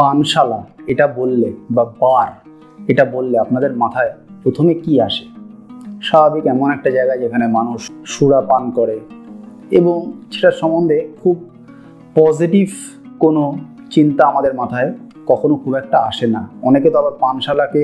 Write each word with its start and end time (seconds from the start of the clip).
পানশালা, 0.00 0.60
এটা 0.92 1.06
বললে 1.18 1.48
বা 1.76 1.84
বার, 2.02 2.30
এটা 2.90 3.04
বললে 3.14 3.36
আপনাদের 3.44 3.72
মাথায় 3.82 4.10
প্রথমে 4.42 4.72
কি 4.84 4.92
আসে? 5.06 5.24
স্বাভাবিক 6.06 6.44
এমন 6.54 6.68
একটা 6.76 6.90
জায়গা 6.96 7.14
যেখানে 7.22 7.46
মানুষ 7.58 7.80
সুরা 8.12 8.40
পান 8.50 8.62
করে 8.78 8.96
এবং 9.78 9.98
সেটার 10.32 10.56
সম্বন্ধে 10.60 10.98
খুব 11.22 11.36
পজিটিভ 12.18 12.68
কোনো 13.22 13.42
চিন্তা 13.94 14.22
আমাদের 14.30 14.52
মাথায় 14.60 14.88
কখনো 15.30 15.54
খুব 15.62 15.72
একটা 15.82 15.98
আসে 16.08 16.26
না। 16.26 16.42
অনেকে 16.68 16.88
তো 16.92 16.96
আবার 17.02 17.14
পানশালাকে 17.24 17.82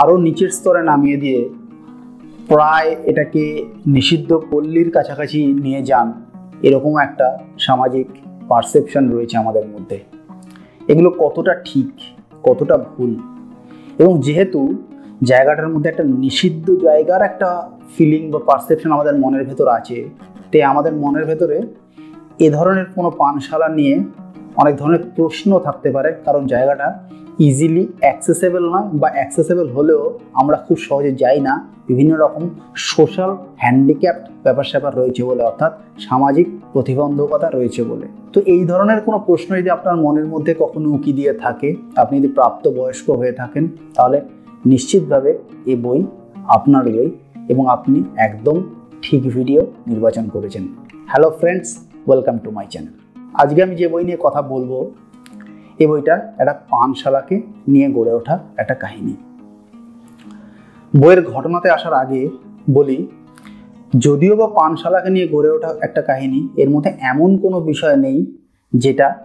আরও 0.00 0.14
নিচের 0.26 0.50
স্তরে 0.56 0.82
নামিয়ে 0.90 1.16
দিয়ে 1.16 1.40
প্রায় 2.48 2.90
এটাকে 3.10 3.42
নিষিদ্ধ 3.96 4.30
পল্লীর 4.50 4.88
কাছাকাছি 4.96 5.40
নিয়ে 5.64 5.80
যান, 5.90 6.08
এরকম 6.66 6.92
একটা 7.06 7.26
সামাজিক 7.66 8.06
পারসেপশন 8.50 9.04
রয়েছে 9.14 9.34
আমাদের 9.42 9.64
মধ্যে। 9.74 9.98
এগুলো 10.90 11.10
কতটা 11.10 11.54
ঠিক, 11.64 11.90
কতটা 12.42 12.76
ভুল? 12.78 13.16
এবং 13.98 14.20
যেহেতু 14.20 14.60
জায়গাটার 15.22 15.68
মধ্যে 15.68 15.88
একটা 15.90 16.04
নিষিদ্ধ 16.04 16.66
জায়গার 16.70 17.22
একটা 17.22 17.70
ফিলিং 17.96 18.30
বা 18.30 18.40
পারসেপশন 18.46 18.92
আমাদের 18.92 19.18
মনের 19.18 19.44
ভেতর 19.44 19.68
আছে, 19.68 20.08
তে 20.52 20.64
আমাদের 20.64 20.92
মনের 20.92 21.24
ভেতরে 21.24 21.62
এ 22.38 22.50
ধরনের 22.50 22.84
কোনো 22.94 23.10
পানশালা 23.10 23.68
নিয়ে 23.68 24.04
অনেক 24.60 24.74
ধরনের 24.80 25.02
প্রশ্ন 25.16 25.50
থাকতে 25.66 25.88
পারে, 25.96 26.10
কারণ 26.26 26.42
জায়গাটা 26.52 26.88
ইজিলি 27.48 27.84
অ্যাক্সেসেবল 28.02 28.64
নয় 28.74 28.86
বা 29.00 29.08
অ্যাক্সেসেবল 29.16 29.66
হলেও 29.76 30.02
আমরা 30.40 30.56
খুব 30.66 30.76
সহজে 30.86 31.12
যাই 31.22 31.38
না। 31.48 31.54
বিভিন্ন 31.88 32.12
রকম 32.24 32.42
সোশ্যাল 32.92 33.30
হ্যান্ডিক্যাপ্ট 33.62 34.24
ব্যাপার 34.44 34.66
স্যাপার 34.70 34.92
রয়েছে 35.00 35.22
বলে, 35.28 35.42
অর্থাৎ 35.50 35.72
সামাজিক 36.06 36.46
প্রতিবন্ধকতা 36.72 37.48
রয়েছে 37.56 37.82
বলে। 37.90 38.06
তো 38.34 38.38
এই 38.54 38.62
ধরনের 38.70 39.00
কোনো 39.06 39.18
প্রশ্ন 39.28 39.50
যদি 39.58 39.70
আপনার 39.76 39.96
মনের 40.04 40.26
মধ্যে 40.32 40.52
কখনো 40.62 40.86
উকি 40.96 41.12
দিয়ে 41.18 41.32
থাকে, 41.44 41.68
আপনি 42.02 42.14
যদি 42.20 42.30
প্রাপ্তবয়স্ক 42.38 43.06
হয়ে 43.20 43.34
থাকেন, 43.40 43.64
তাহলে 43.96 44.18
নিশ্চিতভাবে 44.72 45.30
এই 45.70 45.76
বই 45.84 46.00
আপনার 46.56 46.84
বই 46.96 47.08
এবং 47.52 47.64
আপনি 47.76 47.98
একদম 48.26 48.56
ঠিক 49.04 49.22
ভিডিও 49.36 49.60
নির্বাচন 49.90 50.24
করেছেন। 50.34 50.64
Hello 51.10 51.28
friends 51.40 51.68
welcome 52.06 52.36
to 52.44 52.50
my 52.56 52.66
channel 52.72 52.94
আজকে 53.34 53.62
আমি 53.62 53.76
যে 53.76 53.88
বই 53.88 54.04
নিয়ে 54.04 54.16
কথা 54.20 54.42
বলব, 54.42 54.90
এই 55.78 55.86
বইটা 55.86 56.32
একটা 56.38 56.52
পানশালাকে 56.52 57.42
নিয়ে 57.68 57.90
গড়ে 57.90 58.12
ওঠা 58.14 58.38
একটা 58.56 58.74
কাহিনী। 58.74 59.14
বইয়ের 61.00 61.24
ঘটনাতে 61.24 61.70
আসার 61.70 61.92
আগে 61.92 62.28
বলি, 62.70 63.06
যদিও 63.98 64.36
বা 64.36 64.46
পানশালাকে 64.46 65.10
নিয়ে 65.10 65.28
গড়ে 65.28 65.50
ওঠা 65.50 65.74
একটা 65.80 66.02
কাহিনী, 66.02 66.48
এর 66.56 66.70
মধ্যে 66.70 66.92
এমন 67.00 67.38
কোনো 67.38 67.60
বিষয় 67.60 67.96
নেই 67.96 68.36
যেটা 68.72 69.16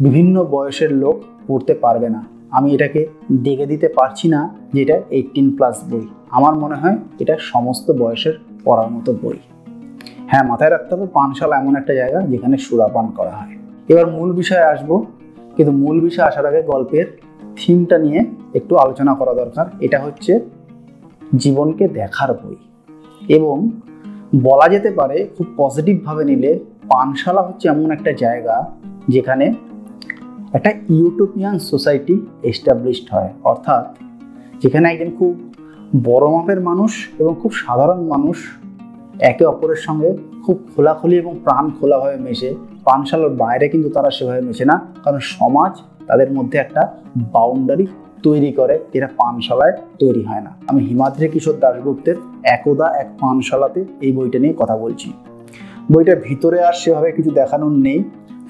বিভিন্ন 0.00 0.44
বয়সের 0.44 0.92
লোক 0.92 1.22
পড়তে 1.46 1.74
পারবে 1.74 2.08
না। 2.08 2.24
আমি 2.50 2.74
এটাকে 2.74 3.06
দেখে 3.32 3.66
দিতে 3.66 3.88
পারছি 3.88 4.28
না 4.28 4.56
যে 4.72 4.82
এটা 4.82 5.00
এইটিন 5.10 5.56
প্লাস 5.56 5.84
বই। 5.90 6.06
আমার 6.30 6.54
মনে 6.54 6.74
হয় 6.74 6.96
এটা 7.18 7.36
সমস্ত 7.38 7.90
বয়সের 7.90 8.32
পড়ার 8.64 8.90
মতো 8.90 9.12
বই। 9.22 9.38
হ্যাঁ 10.26 10.42
মাথায় 10.42 10.70
রাখতে 10.70 10.94
হবে, 10.94 11.06
পানশালা 11.06 11.56
এমন 11.56 11.76
একটা 11.76 11.94
জায়গা 11.94 12.20
যেখানে 12.20 12.58
সুরাপান 12.58 13.06
করা 13.06 13.30
হয়। 13.30 13.53
এবার 13.88 14.06
মূল 14.06 14.32
বিষয়ে 14.32 14.62
আসব। 14.62 15.04
কিন্তু 15.56 15.72
মূল 15.72 16.00
বিষয়ে 16.00 16.26
আসার 16.26 16.46
আগে 16.46 16.62
গল্পের 16.62 17.18
থিমটা 17.56 17.98
নিয়ে 17.98 18.24
একটু 18.54 18.76
আলোচনা 18.76 19.14
করা 19.14 19.34
দরকার। 19.34 19.66
এটা 19.80 20.00
হচ্ছে 20.00 20.40
জীবনকে 21.36 21.88
দেখার 21.88 22.34
বই। 22.34 22.54
এবং 23.28 23.70
বলা 24.42 24.68
যেতে 24.68 24.90
পারে 24.90 25.28
খুব 25.38 25.46
পজিটিভভাবে 25.56 26.24
নিলে 26.24 26.58
পানশালা 26.88 27.42
হচ্ছে 27.42 27.68
এমন 27.68 27.90
একটা 27.90 28.12
জায়গা 28.12 28.70
যেখানে 29.08 29.54
একটা 30.52 30.70
ইউটোপিয়ান 30.70 31.58
সোসাইটি 31.58 32.20
এস্টাবলিশড 32.42 33.14
হয়। 33.14 33.28
অর্থাৎ 33.44 34.02
যেখানে 34.62 34.92
একজন 34.92 35.16
খুব 35.16 35.54
বড় 36.04 36.28
মাপের 36.28 36.60
মানুষ 36.60 37.08
এবং 37.18 37.34
খুব 37.42 37.52
সাধারণ 37.52 38.06
মানুষ 38.06 38.56
একে 39.20 39.44
অপরের 39.44 39.76
সঙ্গে 39.76 40.16
খুব 40.46 40.60
খোলাখুলি 40.76 41.16
এবং 41.16 41.38
প্রাণ 41.44 41.70
খোলাভাবে 41.70 42.16
মেশে 42.16 42.54
পানশালার 42.84 43.30
বাইরে 43.30 43.68
কিন্তু 43.68 43.88
তারা 43.88 44.10
সেভাবে 44.10 44.40
মেশে 44.40 44.64
না। 44.64 44.86
কারণ 45.04 45.18
সমাজ 45.18 45.72
তাদের 46.06 46.32
মধ্যে 46.32 46.58
একটা 46.58 46.92
বাউন্ডারি 47.16 47.86
তৈরি 48.22 48.52
করে, 48.52 48.78
যেটা 48.92 49.06
পানশালায় 49.06 49.72
তৈরি 49.98 50.22
হয় 50.22 50.40
না। 50.40 50.50
আমি 50.66 50.80
হিমাদ্রি 50.84 51.28
কিশোর 51.28 51.56
দাশগুপ্তের 51.60 52.14
একদা 52.44 52.86
এক 53.00 53.08
পানশালাতে 53.20 53.84
এই 54.00 54.12
বইটা 54.12 54.38
নিয়ে 54.38 54.54
কথা 54.58 54.76
বলছি। 54.76 55.12
বইটার 55.92 56.16
ভিতরে 56.24 56.62
আর 56.62 56.72
সেভাবে 56.72 57.12
কিছু 57.12 57.30
দেখানোর 57.30 57.72
নেই। 57.72 58.04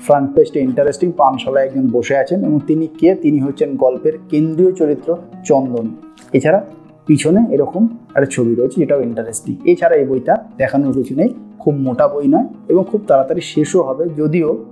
ফ্রন্ট 0.07 0.35
পেজটা 0.35 0.61
ইন্টারেস্টিং 0.61 1.13
পানশালায় 1.13 1.65
একজন 1.65 1.89
বসে 1.93 2.17
আছেন 2.17 2.45
এবং 2.45 2.61
তিনি 2.67 2.87
কে? 2.87 3.15
তিনি 3.15 3.39
হচ্ছেন 3.39 3.77
গল্পের 3.77 4.19
কেন্দ্রীয় 4.29 4.73
চরিত্র 4.73 5.17
চন্দন। 5.45 5.87
এছাড়া 6.33 6.65
পিছনে 7.07 7.47
এরকম 7.51 7.89
একটা 8.15 8.27
ছবি 8.31 8.55
রয়েছে, 8.55 8.81
যেটাও 8.81 9.01
ইন্টারেস্টিং 9.03 9.57
এছাড়া 9.65 9.97
এই 9.97 10.05
বইটা 10.05 10.45
দেখানোর 10.57 10.95
কিছু 10.95 11.15
নেই। 11.15 11.35
খুব 11.65 11.75
মোটা 11.75 12.09
বই 12.09 12.29
নয় 12.29 12.47
এবং 12.69 12.85
খুব 12.91 13.01
তাড়াতাড়ি 13.09 13.41
শেষও 13.41 13.83
হবে, 13.83 14.05
যদিও 14.09 14.65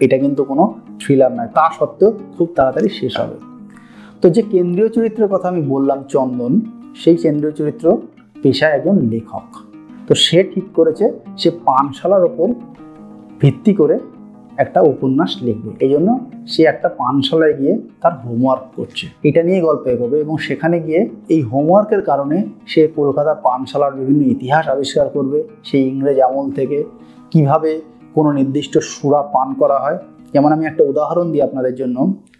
এটা 0.00 0.18
কিন্তু 0.18 0.44
কোনো 0.44 0.64
থ্রিলার 1.00 1.32
নয়। 1.32 1.48
তা 1.54 1.64
সত্ত্বেও 1.78 2.10
খুব 2.36 2.48
তাড়াতাড়ি 2.56 2.88
শেষ 2.88 3.20
হবে। 3.20 3.36
তো 4.22 4.30
যে 4.30 4.42
কেন্দ্রীয় 4.42 4.88
চরিত্রের 4.88 5.28
কথা 5.28 5.48
আমি 5.48 5.62
বললাম, 5.62 5.98
চন্দন, 6.08 6.60
সেই 6.94 7.16
কেন্দ্রীয় 7.16 7.54
চরিত্র 7.54 7.86
পেশায় 8.42 8.72
একজন 8.72 8.96
লেখক। 9.12 9.46
তো 10.06 10.14
সে 10.14 10.38
ঠিক 10.54 10.66
করেছে, 10.74 11.12
সে 11.36 11.50
পানশালার 11.50 12.24
ওপর 12.24 12.48
ভিত্তি 13.40 13.72
করে 13.74 13.98
একটা 14.58 14.80
উপন্যাস 14.92 15.32
লিখবে। 15.42 15.70
এই 15.84 15.90
জন্য 15.90 16.08
সে 16.46 16.62
একটা 16.62 16.88
পানশালায় 16.88 17.54
গিয়ে 17.58 17.74
তার 18.00 18.14
হোমওয়ার্ক 18.24 18.64
করছে। 18.76 19.06
এটা 19.22 19.42
নিয়ে 19.42 19.60
গল্প 19.60 19.84
এগোবে 19.86 20.16
এবং 20.20 20.38
সেখানে 20.38 20.76
গিয়ে 20.80 21.00
এই 21.28 21.42
হোমওয়ার্কের 21.42 22.02
কারণে 22.02 22.36
সে 22.66 22.88
কলকাতা 22.96 23.34
পানশালার 23.34 23.94
বিভিন্ন 23.94 24.20
ইতিহাস 24.20 24.68
আবিষ্কার 24.68 25.08
করবে, 25.08 25.38
সেই 25.64 25.82
ইংরেজ 25.88 26.18
আমল 26.20 26.46
থেকে 26.50 26.84
কীভাবে 27.30 27.80
কোনো 28.14 28.32
নির্দিষ্ট 28.32 28.78
সুরা 28.78 29.22
পান 29.22 29.54
করা 29.54 29.78
হয়। 29.78 29.98
যেমন 30.32 30.52
আমি 30.52 30.64
একটা 30.66 30.82
উদাহরণ 30.84 31.26
দিই 31.32 31.42
আপনাদের 31.42 31.74
জন্য, 31.74 31.96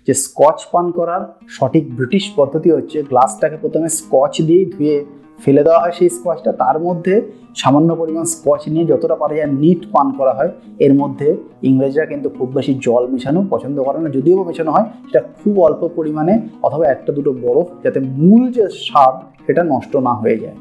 যে 0.07 0.15
স্কচ 0.15 0.59
পান 0.73 0.87
করার 0.91 1.23
সঠিক 1.49 1.85
ব্রিটিশ 1.97 2.33
পদ্ধতি 2.37 2.69
হচ্ছে 2.73 3.03
গ্লাসটাকে 3.03 3.57
প্রথমে 3.57 3.89
স্কচ 3.89 4.43
দিয়েই 4.43 4.65
ধুয়ে 4.65 4.97
ফেলে 5.45 5.63
দেওয়া 5.65 5.81
হয় 5.81 5.93
সেই 5.93 6.09
স্কচটা 6.09 6.53
তার 6.53 6.77
মধ্যে 6.81 7.15
সামান্য 7.57 7.97
পরিমাণ 7.97 8.25
স্কচ 8.25 8.69
নিয়ে 8.69 8.85
যতটা 8.85 9.15
পারা 9.15 9.35
যায় 9.35 9.51
নিট 9.53 9.81
পান 9.93 10.07
করা 10.19 10.33
হয়, 10.33 10.51
এর 10.79 10.95
মধ্যে 10.95 11.37
ইংরেজরা 11.63 12.07
কিন্তু 12.07 12.29
খুব 12.29 12.49
বেশি 12.55 12.73
জল 12.83 13.07
মেশানো 13.07 13.41
পছন্দ 13.51 13.77
করে 13.83 13.99
না, 14.01 14.09
যদিও 14.09 14.45
মেশানো 14.45 14.71
হয়, 14.71 14.85
সেটা 14.85 15.21
খুব 15.21 15.55
অল্প 15.61 15.89
পরিমাণে 15.97 16.35
অথবা 16.63 16.85
একটা 16.87 17.13
দুটো 17.13 17.33
বরফ 17.33 17.67
যাতে 17.85 18.01
মূল 18.01 18.53
যে 18.53 18.65
স্বাদ, 18.69 19.15
সেটা 19.47 19.63
নষ্ট 19.65 19.97
না 19.97 20.15
হয়ে 20.15 20.39
যায়। 20.39 20.57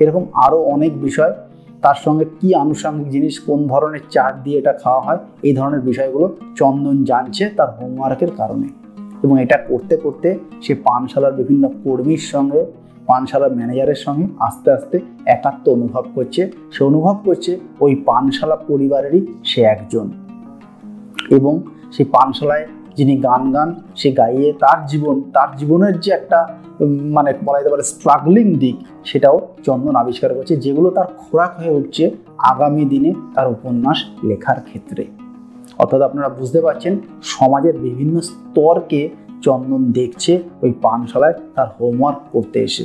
এরকম 0.00 0.22
আরও 0.34 0.58
অনেক 0.62 1.00
বিষয়, 1.00 1.32
তার 1.82 1.94
সঙ্গে 1.94 2.24
কি 2.40 2.54
আনুষঙ্গিক 2.54 3.08
জিনিস, 3.08 3.38
কোন 3.38 3.66
ধরনের 3.66 4.00
চাট 4.10 4.42
দিয়ে 4.44 4.58
এটা 4.58 4.72
খাওয়া 4.72 5.00
হয়, 5.00 5.18
এই 5.42 5.54
ধরনের 5.54 5.80
বিষয়গুলো 5.80 6.36
চন্দন 6.56 7.04
জানছে 7.04 7.44
তার 7.56 7.70
হোমওয়ার্কের 7.80 8.30
কারণে। 8.36 8.68
এবং 9.24 9.42
এটা 9.42 9.56
করতে 9.68 9.96
করতে 9.96 10.38
সে 10.62 10.74
পানশালার 10.74 11.32
বিভিন্ন 11.32 11.68
কর্মীর 11.84 12.18
সঙ্গে 12.18 12.66
পানশালার 13.06 13.56
ম্যানেজারের 13.56 13.94
সঙ্গে 13.94 14.26
আস্তে 14.38 14.70
আস্তে 14.70 14.98
একাত্ম 15.26 15.72
অনুভব 15.72 16.04
করছে। 16.14 16.52
সে 16.72 16.84
অনুভব 16.84 17.16
করছে 17.24 17.60
ওই 17.80 17.94
পানশালা 17.94 18.56
পরিবারেরই 18.56 19.26
সে 19.44 19.62
একজন। 19.62 20.10
এবং 21.30 21.62
সেই 21.92 22.06
পানশালায় 22.06 22.66
যিনি 22.96 23.16
গান 23.16 23.52
গান, 23.52 23.74
সে 23.96 24.12
গাইয়ে 24.12 24.52
তার 24.52 24.86
জীবন, 24.86 25.20
তার 25.20 25.48
জীবনের 25.56 26.00
যে 26.00 26.12
একটা 26.12 26.48
মানে 27.02 27.34
বলা 27.44 27.58
যেতে 27.58 27.70
পারে 27.70 27.82
স্ট্রাগলিং 27.82 28.54
দিক, 28.54 28.76
সেটাও 29.04 29.48
চন্দন 29.64 29.94
আবিষ্কার 29.94 30.34
করছে, 30.34 30.56
যেগুলো 30.56 30.90
তার 30.90 31.04
খোরাক 31.18 31.60
হয়ে 31.60 31.70
উঠছে 31.70 32.10
আগামী 32.38 32.84
দিনে 32.84 33.14
তার 33.34 33.50
উপন্যাস 33.50 34.04
লেখার 34.24 34.60
ক্ষেত্রে। 34.60 35.06
অর্থাৎ 35.78 36.00
আপনারা 36.00 36.28
বুঝতে 36.28 36.60
পারছেন, 36.60 36.98
সমাজের 37.22 37.78
বিভিন্ন 37.78 38.20
স্তরকে 38.20 39.08
চন্দন 39.44 39.82
দেখছে, 39.98 40.32
ওই 40.62 40.70
পানশালায় 40.84 41.36
তার 41.54 41.68
হোমওয়ার্ক 41.76 42.20
করতে 42.32 42.58
এসে। 42.68 42.84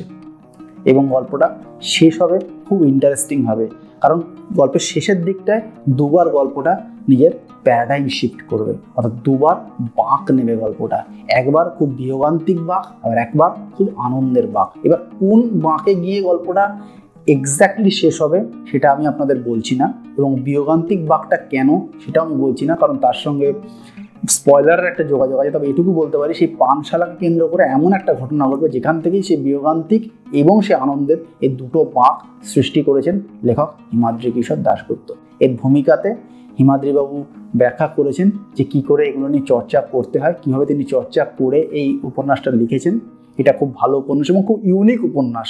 এবং 0.91 1.03
গল্পটা 1.15 1.47
শেষ 1.93 2.13
হবে 2.21 2.37
খুব 2.67 2.79
ইন্টারেস্টিং 2.93 3.39
হবে 3.49 3.65
কারণ 4.03 4.19
গল্পের 4.59 4.83
শেষের 4.91 5.17
দিকটায় 5.27 5.61
দুবার 5.99 6.27
গল্পটা 6.37 6.73
নিজের 7.09 7.33
প্যারাডাইম 7.65 8.05
শিফট 8.17 8.39
করবে, 8.51 8.73
অর্থাৎ 8.95 9.13
দুবার 9.25 9.57
বাঁক 9.99 10.23
নেবে 10.37 10.55
গল্পটা। 10.63 10.99
একবার 11.39 11.65
খুব 11.77 11.87
বিয়োগান্তিক 11.99 12.57
বাঁক, 12.69 12.85
আবার 13.03 13.17
একবার 13.25 13.51
খুব 13.75 13.87
আনন্দের 14.05 14.47
বাঁক। 14.55 14.69
এবার 14.85 14.99
কোন 15.19 15.39
বাঁকে 15.65 15.91
গিয়ে 16.03 16.19
গল্পটা 16.29 16.63
এক্স্যাক্টলি 17.27 17.91
শেষ 18.01 18.15
হবে 18.23 18.39
সেটা 18.69 18.87
আমি 18.93 19.03
আপনাদের 19.11 19.37
বলছি 19.49 19.73
না, 19.81 19.87
এবং 20.17 20.31
বিয়োগান্তিক 20.45 20.99
বাঁকটা 21.11 21.37
কেন 21.53 21.69
সেটাও 22.01 22.23
আমি 22.25 22.35
বলছি 22.45 22.63
না, 22.69 22.73
কারণ 22.81 22.95
তার 23.05 23.17
সঙ্গে 23.25 23.49
স্পয়লারের 24.29 24.87
একটা 24.91 25.03
যোগাযোগ 25.03 25.37
আছে, 25.39 25.51
তবে 25.51 25.67
এটুকু 25.67 25.91
বলতে 25.93 26.17
পারি, 26.17 26.33
সেই 26.33 26.47
পানশালাকে 26.47 27.15
কেন্দ্র 27.23 27.47
করে 27.47 27.63
এমন 27.63 27.93
একটা 27.93 28.13
ঘটনা 28.13 28.47
ঘটবে, 28.49 28.69
যেখান 28.69 29.01
থেকেই 29.01 29.21
সে 29.21 29.35
বিয়োগান্তিক 29.37 30.01
এবং 30.33 30.61
সে 30.61 30.73
আনন্দের 30.73 31.17
এই 31.41 31.49
দুটো 31.49 31.79
বাঁক 31.97 32.15
সৃষ্টি 32.43 32.81
করেছেন 32.83 33.19
লেখক 33.43 33.69
হিমাদ্রি 33.91 34.31
কিশোর 34.31 34.59
দাশগুপ্ত। 34.63 35.13
এর 35.39 35.51
ভূমিকাতে 35.61 36.15
হিমাদ্রিবাবু 36.59 37.23
ব্যাখ্যা 37.55 37.87
করেছেন 37.87 38.31
যে 38.57 38.63
কি 38.63 38.81
করে 38.81 39.03
এগুলো 39.09 39.27
নিয়ে 39.27 39.45
চর্চা 39.45 39.81
করতে 39.93 40.19
হয়, 40.19 40.35
কীভাবে 40.41 40.65
তিনি 40.65 40.83
চর্চা 40.83 41.25
করে 41.39 41.59
এই 41.59 41.99
উপন্যাসটা 42.03 42.51
লিখেছেন। 42.51 42.99
এটা 43.37 43.53
খুব 43.53 43.73
ভালো 43.75 43.97
উপন্যাস 43.97 44.29
এবং 44.29 44.43
খুব 44.43 44.59
ইউনিক 44.63 45.03
উপন্যাস। 45.03 45.49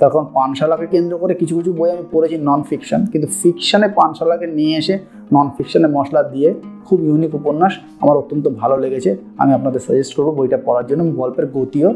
কারণ 0.00 0.24
পানশালাকে 0.34 0.86
কেন্দ্র 0.86 1.14
করে 1.18 1.34
কিছু 1.34 1.54
কিছু 1.58 1.70
বই 1.72 1.88
আমি 1.90 2.04
পড়েছি 2.12 2.36
নন 2.48 2.60
ফিকশন 2.62 3.00
কিন্তু 3.12 3.28
ফিকশনে 3.40 3.88
পানশালাকে 3.88 4.46
নিয়ে 4.58 4.74
এসে 4.78 4.94
নন 5.32 5.46
ফিকশনে 5.56 5.88
মশলা 5.96 6.22
দিয়ে 6.22 6.54
খুব 6.86 6.98
ইউনিক 7.04 7.32
উপন্যাস 7.34 7.72
আমার 8.00 8.16
অত্যন্ত 8.16 8.44
ভালো 8.60 8.76
লেগেছে। 8.76 9.10
আমি 9.38 9.52
আপনাদের 9.52 9.80
সাজেস্ট 9.80 10.12
করব 10.16 10.28
বইটা 10.30 10.58
পড়ার 10.66 10.86
জন্য। 10.86 11.02
গল্পের 11.20 11.46
গতিও 11.46 11.88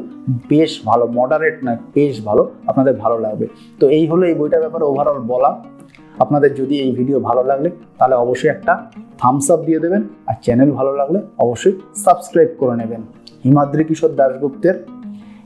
বেশ 0.48 0.70
ভালো 0.84 1.04
মডারেট 1.18 1.56
নয়, 1.64 1.78
বেশ 1.94 2.14
ভালো, 2.24 2.42
আপনাদের 2.66 2.94
ভালো 2.94 3.16
লাগবে। 3.18 3.46
তো 3.80 3.84
এই 3.88 4.04
হলো 4.06 4.22
এই 4.26 4.34
বইটার 4.34 4.60
ব্যাপারে 4.60 4.84
ওভারঅল 4.84 5.20
বলা। 5.32 5.50
আপনাদের 6.18 6.50
যদি 6.54 6.74
এই 6.80 6.90
ভিডিও 6.92 7.18
ভালো 7.20 7.42
লাগলে 7.42 7.68
তাহলে 7.98 8.14
অবশ্যই 8.14 8.50
একটা 8.50 8.72
থামস 9.18 9.46
আপ 9.50 9.60
দিয়ে 9.68 9.80
দেবেন। 9.80 10.02
আর 10.26 10.36
চ্যানেল 10.42 10.70
ভালো 10.70 10.92
লাগলে 10.96 11.18
অবশ্যই 11.38 11.74
সাবস্ক্রাইব 12.04 12.50
করে 12.58 12.74
নেবেন। 12.76 13.02
হিমাদ্রি 13.44 13.84
কিশোর 13.84 14.12
দাশগুপ্তের 14.16 14.74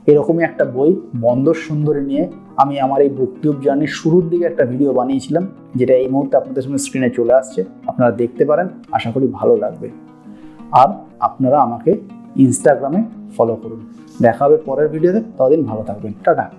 এরকমই 0.07 0.43
একটা 0.43 0.65
বই 0.65 0.95
বন্দর 1.21 1.53
সুন্দরী 1.53 2.01
নিয়ে 2.01 2.27
আমি 2.57 2.79
আমার 2.79 3.01
এই 3.01 3.09
বুকটিউব 3.09 3.61
জার্নির 3.61 3.87
শুরুর 3.87 4.29
দিকে 4.29 4.45
একটা 4.45 4.65
ভিডিও 4.65 4.93
বানিয়েছিলাম, 4.93 5.47
যেটা 5.75 5.93
এই 5.93 6.07
মুহূর্তে 6.07 6.37
আপনাদের 6.37 6.63
সামনে 6.63 6.77
স্ক্রিনে 6.77 7.09
চলে 7.09 7.33
আসছে। 7.33 7.63
আপনারা 7.87 8.11
দেখতে 8.11 8.45
পারেন, 8.45 8.69
আশা 8.91 9.11
করি 9.11 9.27
ভালো 9.27 9.57
লাগবে। 9.57 9.89
আর 10.71 10.87
আপনারা 11.19 11.59
আমাকে 11.59 11.91
ইনস্টাগ্রামে 12.35 13.03
ফলো 13.37 13.55
করুন। 13.55 13.79
দেখা 14.21 14.45
হবে 14.45 14.57
পরের 14.65 14.87
ভিডিওতে 14.87 15.21
ততদিন 15.37 15.63
ভালো 15.63 15.83
থাকবেন। 15.83 16.13
টাটা। 16.23 16.49